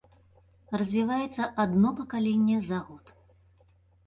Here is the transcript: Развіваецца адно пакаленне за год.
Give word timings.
Развіваецца 0.81 1.49
адно 1.65 1.93
пакаленне 2.01 2.57
за 2.71 2.81
год. 2.89 3.15